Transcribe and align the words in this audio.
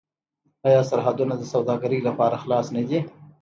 آیا 0.67 0.81
سرحدونه 0.89 1.33
د 1.37 1.43
سوداګرۍ 1.53 1.99
لپاره 2.07 2.35
خلاص 2.43 2.67
نه 2.75 2.81
دي؟ 2.89 2.99